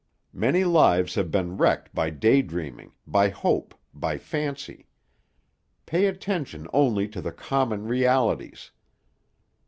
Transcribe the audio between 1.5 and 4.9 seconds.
wrecked by day dreaming, by hope, by fancy.